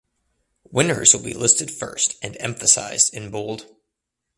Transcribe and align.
Winners 0.71 1.13
will 1.13 1.21
be 1.21 1.35
listed 1.35 1.69
first 1.69 2.17
and 2.23 2.35
emphasized 2.39 3.13
in 3.13 3.29
bold. 3.29 3.67